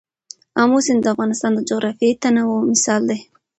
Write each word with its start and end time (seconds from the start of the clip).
آمو 0.61 0.79
سیند 0.85 1.01
د 1.03 1.05
افغانستان 1.13 1.51
د 1.55 1.59
جغرافیوي 1.69 2.15
تنوع 2.21 2.59
مثال 2.71 3.01
دی. 3.09 3.19